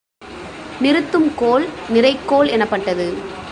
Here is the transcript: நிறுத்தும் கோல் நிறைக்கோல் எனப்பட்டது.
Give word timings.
நிறுத்தும் 0.81 1.31
கோல் 1.35 1.65
நிறைக்கோல் 1.93 2.49
எனப்பட்டது. 2.49 3.07